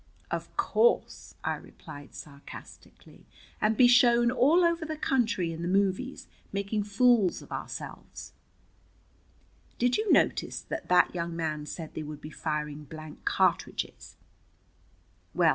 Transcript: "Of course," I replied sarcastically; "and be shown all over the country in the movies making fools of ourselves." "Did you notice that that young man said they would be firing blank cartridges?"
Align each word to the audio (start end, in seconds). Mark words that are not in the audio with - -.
"Of 0.31 0.57
course," 0.57 1.35
I 1.43 1.53
replied 1.57 2.15
sarcastically; 2.15 3.27
"and 3.61 3.77
be 3.77 3.87
shown 3.87 4.31
all 4.31 4.65
over 4.65 4.83
the 4.83 4.97
country 4.97 5.53
in 5.53 5.61
the 5.61 5.67
movies 5.67 6.27
making 6.51 6.85
fools 6.85 7.43
of 7.43 7.51
ourselves." 7.51 8.33
"Did 9.77 9.97
you 9.97 10.11
notice 10.11 10.59
that 10.61 10.89
that 10.89 11.13
young 11.13 11.35
man 11.35 11.67
said 11.67 11.93
they 11.93 12.01
would 12.01 12.19
be 12.19 12.31
firing 12.31 12.85
blank 12.85 13.25
cartridges?" 13.25 14.15